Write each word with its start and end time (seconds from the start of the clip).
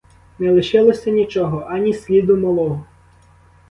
Не 0.39 0.51
лишилося 0.51 1.09
нічого, 1.09 1.59
ані 1.69 1.93
сліду 1.93 2.37
малого. 2.37 2.85